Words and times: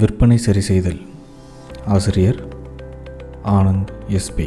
விற்பனை 0.00 0.36
சரி 0.36 0.60
செய்தல். 0.60 1.00
ஆசிரியர் 1.86 2.38
ஆனந்த் 3.44 3.90
எஸ்பி 4.08 4.46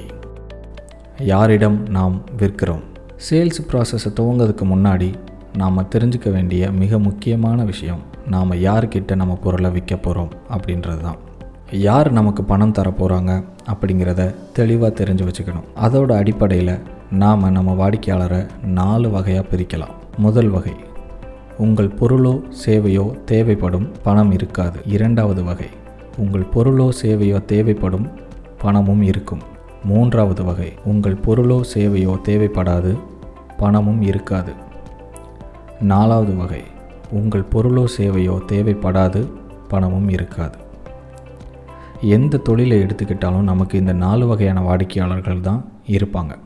யாரிடம் 1.19 1.89
நாம் 1.89 2.15
விற்கிறோம்? 2.37 2.81
சேல்ஸ் 3.29 3.59
ப்ராசஸை 3.69 4.09
துவங்கிறதுக்கு 4.19 4.66
முன்னாடி 4.71 5.09
நாம் 5.58 5.87
தெரிஞ்சுக்க 5.92 6.31
வேண்டிய 6.31 6.71
மிக 6.71 7.00
முக்கியமான 7.00 7.63
விஷயம் 7.63 8.02
நாம் 8.27 8.52
யார்கிட்ட 8.52 9.16
நம்ம 9.16 9.36
பொருளை 9.43 9.71
விற்க 9.71 9.95
போகிறோம் 9.95 10.31
அப்படின்றது 10.50 11.02
தான். 11.02 11.18
யார் 11.71 12.12
நமக்கு 12.12 12.43
பணம் 12.43 12.71
தர 12.71 12.89
போகிறாங்க 12.89 13.43
அப்படிங்கிறத 13.73 14.36
தெளிவாக 14.54 15.04
தெரிஞ்சு 15.04 15.27
வச்சுக்கணும். 15.30 15.70
அதோட 15.82 16.12
அடிப்படையில் 16.12 16.80
நாம் 17.12 17.52
நம்ம 17.52 17.71
வாடிக்கையாளரை 17.82 18.48
நாலு 18.80 19.09
வகையாக 19.09 19.48
பிரிக்கலாம். 19.52 19.96
முதல் 20.18 20.48
வகை 20.48 20.75
உங்கள் 21.57 21.87
பொருளோ 21.87 22.41
சேவையோ 22.65 23.23
தேவைப்படும் 23.23 23.91
பணம் 24.03 24.31
இருக்காது. 24.31 24.79
இரண்டாவது 24.85 25.43
வகை. 25.43 25.67
உங்கள் 26.17 26.45
பொருளோ 26.53 26.89
சேவையோ 27.01 27.45
தேவைப்படும் 27.45 28.07
பணமும் 28.57 29.02
இருக்கும். 29.02 29.39
மூன்றாவது 29.83 30.44
வகை. 30.44 30.73
உங்கள் 30.85 31.17
பொருளோ 31.27 31.61
சேவையோ 31.75 32.20
தேவைப்படாது 32.25 32.99
பணமும் 33.57 34.02
இருக்காது. 34.02 34.53
நாலாவது 35.80 36.35
வகை. 36.35 36.63
உங்கள் 37.11 37.45
பொருளோ 37.52 37.85
சேவையோ 37.97 38.41
தேவைப்படாது 38.47 39.27
பணமும் 39.67 40.09
இருக்காது. 40.09 40.58
எந்த 42.02 42.38
தொழிலை 42.38 42.81
எடுத்துக்கிட்டாலும் 42.81 43.41
நமக்கு 43.41 43.77
இந்த 43.77 43.94
நாலு 43.94 44.27
வகையான 44.27 44.61
வாடிக்கையாளர்கள் 44.61 45.41
தான் 45.41 45.72
இருப்பாங்க. 45.88 46.38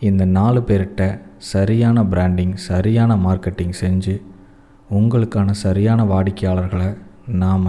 இந்த 0.00 0.24
நாலு 0.24 0.60
பேர்கிட்ட 0.60 1.02
சரியான 1.38 2.04
பிராண்டிங் 2.04 2.54
சரியான 2.54 3.16
மார்க்கெட்டிங் 3.16 3.72
செஞ்சு 3.80 4.14
உங்களுக்கான 4.90 5.50
சரியான 5.50 6.04
வாடிக்கையாளர்களை 6.04 6.96
நாம் 7.26 7.64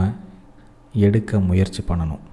எடுக்க 1.06 1.40
முயற்சி 1.40 1.84
பண்ணணும். 1.88 2.24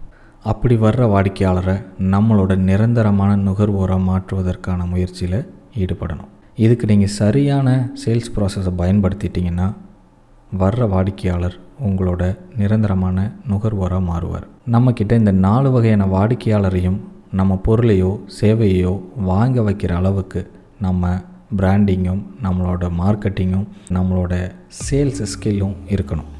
அப்படி 0.42 0.76
வர்ற 0.76 1.02
வாடிக்கையாளரை 1.14 1.76
நம்மளோட 2.14 2.56
நிரந்தரமான 2.56 3.36
நுகர்வோராக 3.36 3.98
மாற்றுவதற்கான 3.98 4.86
முயற்சியில் 4.86 5.38
ஈடுபடணும். 5.74 6.30
இதுக்கு 6.56 6.86
நீங்கள் 6.86 7.16
சரியான 7.22 7.68
சேல்ஸ் 8.04 8.34
ப்ராசஸை 8.34 8.72
பயன்படுத்திட்டிங்கன்னா 8.82 9.68
வர்ற 10.58 10.88
வாடிக்கையாளர் 10.88 11.56
உங்களோட 11.86 12.36
நிரந்தரமான 12.56 13.32
நுகர்வோராக 13.50 14.02
மாறுவார். 14.10 14.46
நம்மக்கிட்ட 14.74 15.12
இந்த 15.12 15.32
நாலு 15.32 15.70
வகையான 15.70 16.04
வாடிக்கையாளரையும் 16.06 17.00
நம்ம 17.38 17.52
பொருளையோ 17.66 18.10
சேவையோ 18.40 18.92
வாங்க 19.30 19.60
வைக்கிற 19.68 19.92
அளவுக்கு 20.00 20.40
நம்ம 20.86 21.12
பிராண்டிங்கும் 21.60 22.22
நம்மளோட 22.44 22.84
மார்க்கெட்டிங்கும் 23.00 23.66
நம்மளோட 23.96 24.34
சேல்ஸ் 24.84 25.22
ஸ்கில்லும் 25.32 25.76
இருக்கணும். 25.94 26.30